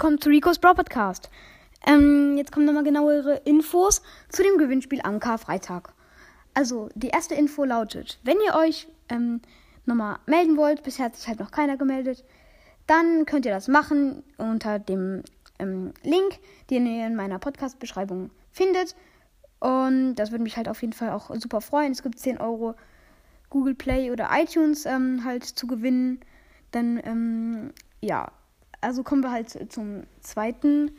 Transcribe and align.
willkommen 0.00 0.18
zu 0.18 0.30
Rico's 0.30 0.58
Brawl 0.58 0.76
Podcast. 0.76 1.28
Ähm, 1.86 2.38
jetzt 2.38 2.52
kommen 2.52 2.64
nochmal 2.64 2.84
genauere 2.84 3.42
Infos 3.44 4.00
zu 4.30 4.42
dem 4.42 4.56
Gewinnspiel 4.56 5.02
am 5.02 5.20
Karfreitag. 5.20 5.92
Also, 6.54 6.88
die 6.94 7.08
erste 7.08 7.34
Info 7.34 7.64
lautet, 7.64 8.18
wenn 8.22 8.38
ihr 8.40 8.54
euch 8.54 8.88
ähm, 9.10 9.42
nochmal 9.84 10.16
melden 10.24 10.56
wollt, 10.56 10.82
bisher 10.84 11.04
hat 11.04 11.16
sich 11.16 11.28
halt 11.28 11.38
noch 11.38 11.50
keiner 11.50 11.76
gemeldet, 11.76 12.24
dann 12.86 13.26
könnt 13.26 13.44
ihr 13.44 13.52
das 13.52 13.68
machen 13.68 14.22
unter 14.38 14.78
dem 14.78 15.22
ähm, 15.58 15.92
Link, 16.02 16.38
den 16.70 16.86
ihr 16.86 17.06
in 17.06 17.14
meiner 17.14 17.38
Podcast-Beschreibung 17.38 18.30
findet. 18.52 18.96
Und 19.58 20.14
das 20.14 20.30
würde 20.30 20.44
mich 20.44 20.56
halt 20.56 20.70
auf 20.70 20.80
jeden 20.80 20.94
Fall 20.94 21.10
auch 21.10 21.30
super 21.34 21.60
freuen. 21.60 21.92
Es 21.92 22.02
gibt 22.02 22.18
10 22.18 22.38
Euro 22.38 22.74
Google 23.50 23.74
Play 23.74 24.10
oder 24.10 24.30
iTunes 24.32 24.86
ähm, 24.86 25.24
halt 25.26 25.44
zu 25.44 25.66
gewinnen. 25.66 26.20
Dann, 26.70 26.98
ähm, 27.04 27.72
ja, 28.00 28.32
also 28.80 29.02
kommen 29.02 29.22
wir 29.22 29.30
halt 29.30 29.72
zum 29.72 30.04
zweiten 30.20 30.92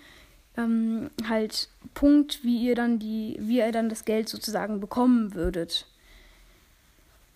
ähm, 0.57 1.09
halt 1.27 1.69
Punkt, 1.93 2.43
wie 2.43 2.57
ihr 2.57 2.75
dann 2.75 2.99
die, 2.99 3.37
wie 3.39 3.57
ihr 3.57 3.71
dann 3.71 3.89
das 3.89 4.05
Geld 4.05 4.29
sozusagen 4.29 4.79
bekommen 4.79 5.33
würdet. 5.33 5.87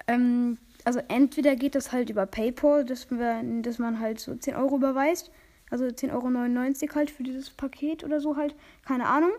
Ähm, 0.07 0.57
also 0.83 1.01
entweder 1.07 1.55
geht 1.55 1.75
das 1.75 1.91
halt 1.91 2.09
über 2.09 2.25
PayPal, 2.25 2.85
dass, 2.85 3.09
wir, 3.09 3.41
dass 3.61 3.79
man 3.79 3.99
halt 3.99 4.19
so 4.19 4.35
10 4.35 4.55
Euro 4.55 4.77
überweist. 4.77 5.31
Also 5.71 5.85
10,99 5.85 6.83
Euro 6.83 6.95
halt 6.95 7.09
für 7.09 7.23
dieses 7.23 7.49
Paket 7.49 8.03
oder 8.03 8.21
so 8.21 8.35
halt, 8.35 8.55
keine 8.85 9.07
Ahnung. 9.07 9.31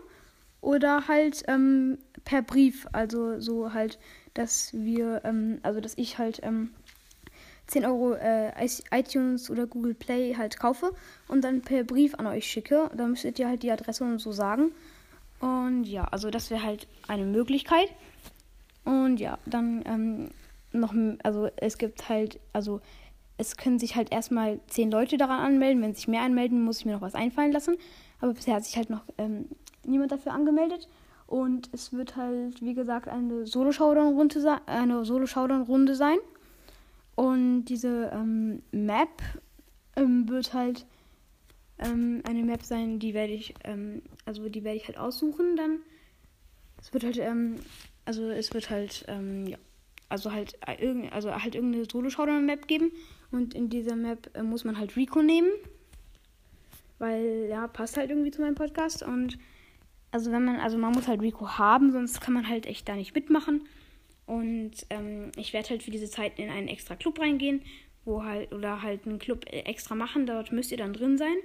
Oder 0.59 1.07
halt 1.07 1.43
ähm, 1.47 1.97
per 2.25 2.41
Brief, 2.41 2.87
also 2.91 3.39
so 3.39 3.73
halt, 3.73 3.97
dass 4.33 4.73
wir, 4.73 5.21
ähm, 5.23 5.59
also 5.63 5.79
dass 5.79 5.97
ich 5.97 6.17
halt 6.17 6.41
ähm, 6.43 6.71
10 7.67 7.85
Euro 7.85 8.13
äh, 8.13 8.51
iTunes 8.91 9.49
oder 9.49 9.67
Google 9.67 9.93
Play 9.93 10.35
halt 10.35 10.57
kaufe 10.57 10.91
und 11.27 11.43
dann 11.43 11.61
per 11.61 11.83
Brief 11.83 12.15
an 12.15 12.27
euch 12.27 12.45
schicke. 12.45 12.89
Da 12.95 13.05
müsstet 13.07 13.39
ihr 13.39 13.47
halt 13.47 13.63
die 13.63 13.71
Adresse 13.71 14.03
und 14.03 14.19
so 14.19 14.31
sagen. 14.31 14.71
Und 15.39 15.83
ja, 15.83 16.05
also 16.05 16.29
das 16.29 16.49
wäre 16.49 16.63
halt 16.63 16.87
eine 17.07 17.25
Möglichkeit. 17.25 17.89
Und 18.85 19.19
ja, 19.19 19.37
dann 19.45 19.83
ähm, 19.85 20.29
noch, 20.71 20.93
also 21.23 21.49
es 21.57 21.77
gibt 21.77 22.09
halt, 22.09 22.39
also 22.53 22.81
es 23.37 23.57
können 23.57 23.79
sich 23.79 23.95
halt 23.95 24.11
erstmal 24.11 24.59
10 24.67 24.89
Leute 24.89 25.17
daran 25.17 25.41
anmelden. 25.41 25.81
Wenn 25.83 25.93
sich 25.93 26.07
mehr 26.07 26.21
anmelden, 26.21 26.63
muss 26.63 26.79
ich 26.79 26.85
mir 26.85 26.93
noch 26.93 27.01
was 27.01 27.15
einfallen 27.15 27.51
lassen. 27.51 27.75
Aber 28.19 28.33
bisher 28.33 28.55
hat 28.55 28.63
sich 28.63 28.77
halt 28.77 28.89
noch 28.89 29.03
ähm, 29.17 29.45
niemand 29.85 30.11
dafür 30.11 30.33
angemeldet. 30.33 30.87
Und 31.27 31.69
es 31.73 31.91
wird 31.91 32.15
halt, 32.15 32.61
wie 32.61 32.73
gesagt, 32.73 33.09
eine 33.09 33.45
Solo-Showdown-Runde. 33.45 34.39
Solo 34.39 35.93
sein. 35.93 36.17
Und 37.17 37.65
diese 37.65 38.11
ähm, 38.13 38.61
Map 38.71 39.21
ähm, 39.95 40.29
wird 40.29 40.53
halt 40.53 40.85
ähm, 41.79 42.21
eine 42.25 42.43
Map 42.43 42.63
sein, 42.63 42.99
die 42.99 43.15
werde 43.15 43.33
ich, 43.33 43.55
ähm, 43.63 44.03
also 44.25 44.47
die 44.49 44.63
werde 44.63 44.77
ich 44.77 44.87
halt 44.87 44.99
aussuchen 44.99 45.55
dann. 45.55 45.79
Es 46.79 46.93
wird 46.93 47.03
halt, 47.03 47.17
ähm, 47.17 47.55
also 48.05 48.29
es 48.29 48.53
wird 48.53 48.69
halt, 48.69 49.05
ja, 49.07 49.57
also 50.09 50.31
halt, 50.31 50.59
äh, 50.67 51.09
also 51.09 51.33
halt 51.33 51.55
irgendeine 51.55 51.85
Solo-Showdown-Map 51.89 52.67
geben. 52.67 52.91
Und 53.31 53.55
in 53.55 53.69
dieser 53.69 53.95
Map 53.95 54.29
äh, 54.35 54.43
muss 54.43 54.63
man 54.63 54.77
halt 54.77 54.95
Rico 54.95 55.23
nehmen. 55.23 55.49
Weil, 56.99 57.47
ja, 57.49 57.67
passt 57.67 57.97
halt 57.97 58.11
irgendwie 58.11 58.31
zu 58.31 58.41
meinem 58.41 58.55
Podcast. 58.55 59.01
Und 59.01 59.39
also 60.11 60.31
wenn 60.31 60.45
man, 60.45 60.57
also 60.57 60.77
man 60.77 60.93
muss 60.93 61.07
halt 61.07 61.21
Rico 61.21 61.57
haben, 61.57 61.91
sonst 61.91 62.21
kann 62.21 62.35
man 62.35 62.47
halt 62.47 62.67
echt 62.67 62.87
da 62.87 62.95
nicht 62.95 63.15
mitmachen. 63.15 63.67
Und 64.27 64.85
ähm, 64.89 65.31
ich 65.37 65.53
werde 65.53 65.69
halt 65.69 65.83
für 65.83 65.89
diese 65.89 66.09
Zeit 66.09 66.37
in 66.37 66.49
einen 66.49 66.67
extra 66.67 66.95
Club 66.95 67.19
reingehen, 67.19 67.61
wo 68.05 68.23
halt, 68.23 68.53
oder 68.53 68.83
halt 68.83 69.07
einen 69.07 69.19
Club 69.19 69.45
äh, 69.47 69.61
extra 69.61 69.95
machen. 69.95 70.27
Dort 70.27 70.51
müsst 70.51 70.71
ihr 70.71 70.77
dann 70.77 70.93
drin 70.93 71.17
sein. 71.17 71.37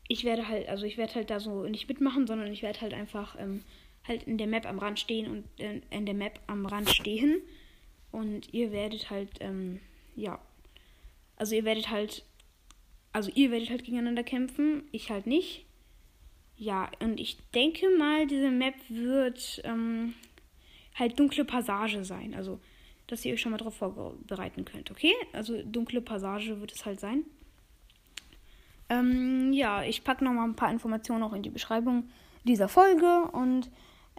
ich 0.08 0.24
werde 0.24 0.48
halt, 0.48 0.68
also 0.68 0.86
ich 0.86 0.96
werde 0.96 1.16
halt 1.16 1.28
da 1.28 1.38
so 1.38 1.64
nicht 1.64 1.86
mitmachen, 1.86 2.26
sondern 2.26 2.50
ich 2.50 2.62
werde 2.62 2.80
halt 2.80 2.94
einfach 2.94 3.36
ähm, 3.38 3.62
halt 4.08 4.22
in 4.22 4.38
der 4.38 4.46
Map 4.46 4.66
am 4.66 4.78
Rand 4.78 4.98
stehen 4.98 5.30
und 5.30 5.44
äh, 5.58 5.82
in 5.90 6.06
der 6.06 6.14
Map 6.14 6.40
am 6.46 6.64
Rand 6.64 6.88
stehen. 6.88 7.42
Und 8.10 8.52
ihr 8.54 8.72
werdet 8.72 9.10
halt, 9.10 9.28
ähm, 9.40 9.80
ja. 10.16 10.40
Also 11.36 11.54
ihr 11.54 11.64
werdet 11.64 11.90
halt, 11.90 12.24
also 13.12 13.30
ihr 13.34 13.50
werdet 13.50 13.68
halt 13.68 13.84
gegeneinander 13.84 14.24
kämpfen, 14.24 14.84
ich 14.92 15.10
halt 15.10 15.26
nicht. 15.26 15.66
Ja, 16.60 16.90
und 17.00 17.18
ich 17.18 17.38
denke 17.54 17.86
mal, 17.96 18.26
diese 18.26 18.50
Map 18.50 18.74
wird 18.90 19.62
ähm, 19.64 20.12
halt 20.94 21.18
dunkle 21.18 21.46
Passage 21.46 22.04
sein. 22.04 22.34
Also, 22.34 22.60
dass 23.06 23.24
ihr 23.24 23.32
euch 23.32 23.40
schon 23.40 23.52
mal 23.52 23.56
darauf 23.56 23.76
vorbereiten 23.76 24.66
könnt, 24.66 24.90
okay? 24.90 25.14
Also, 25.32 25.62
dunkle 25.62 26.02
Passage 26.02 26.60
wird 26.60 26.72
es 26.72 26.84
halt 26.84 27.00
sein. 27.00 27.24
Ähm, 28.90 29.54
ja, 29.54 29.84
ich 29.84 30.04
packe 30.04 30.22
nochmal 30.22 30.46
ein 30.46 30.54
paar 30.54 30.70
Informationen 30.70 31.22
auch 31.22 31.32
in 31.32 31.42
die 31.42 31.48
Beschreibung 31.48 32.10
dieser 32.44 32.68
Folge 32.68 33.22
und 33.32 33.70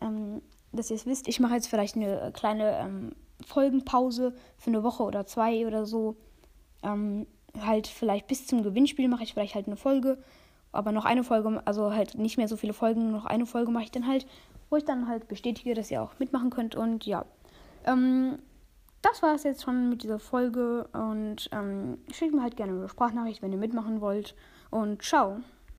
ähm, 0.02 0.42
dass 0.72 0.90
ihr 0.90 0.96
es 0.96 1.06
wisst, 1.06 1.28
ich 1.28 1.40
mache 1.40 1.54
jetzt 1.54 1.68
vielleicht 1.68 1.96
eine 1.96 2.32
kleine 2.34 2.80
ähm, 2.80 3.12
Folgenpause 3.46 4.36
für 4.58 4.72
eine 4.72 4.82
Woche 4.82 5.04
oder 5.04 5.28
zwei 5.28 5.68
oder 5.68 5.86
so. 5.86 6.18
Ähm, 6.82 7.28
halt 7.60 7.86
vielleicht 7.86 8.26
bis 8.26 8.48
zum 8.48 8.64
Gewinnspiel 8.64 9.10
mache 9.10 9.22
ich 9.22 9.34
vielleicht 9.34 9.54
halt 9.54 9.68
eine 9.68 9.78
Folge 9.78 10.18
aber 10.72 10.92
noch 10.92 11.06
eine 11.06 11.24
Folge, 11.24 11.62
also 11.66 11.94
halt 11.94 12.16
nicht 12.16 12.38
mehr 12.38 12.48
so 12.48 12.58
viele 12.58 12.74
Folgen, 12.74 13.12
noch 13.12 13.26
eine 13.26 13.46
Folge 13.46 13.72
mache 13.72 13.86
ich 13.86 13.92
dann 13.92 14.08
halt, 14.08 14.26
wo 14.70 14.78
ich 14.78 14.86
dann 14.86 15.08
halt 15.08 15.28
bestätige, 15.28 15.74
dass 15.74 15.92
ihr 15.92 16.02
auch 16.02 16.18
mitmachen 16.20 16.50
könnt. 16.50 16.76
Und 16.76 17.06
ja, 17.06 17.26
ähm, 17.86 18.40
das 19.02 19.22
war 19.22 19.36
es 19.36 19.44
jetzt 19.44 19.64
schon 19.64 19.90
mit 19.90 20.04
dieser 20.04 20.20
Folge. 20.20 20.88
Und 20.94 21.50
ähm, 21.52 21.98
schickt 22.12 22.34
mir 22.34 22.42
halt 22.42 22.56
gerne 22.56 22.74
eine 22.74 22.90
Sprachnachricht, 22.90 23.42
wenn 23.42 23.52
ihr 23.52 23.58
mitmachen 23.58 24.02
wollt. 24.02 24.36
Und 24.70 25.04
ciao. 25.04 25.42